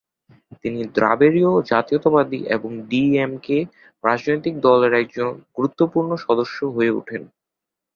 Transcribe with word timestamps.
তিনি 0.63 0.79
দ্রাবিড়ীয় 0.95 1.51
জাতীয়তাবাদী 1.71 2.39
এবং 2.55 2.71
ডিএমকে 2.89 3.57
রাজনৈতিক 4.03 4.53
দলের 4.65 4.93
একজন 5.01 5.27
গুরুত্বপূর্ণ 5.57 6.11
সদস্য 6.25 6.57
হয়ে 6.75 6.91
ওঠেন। 6.91 7.21